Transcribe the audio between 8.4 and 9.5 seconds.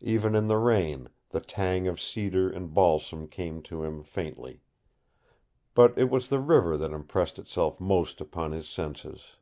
his senses.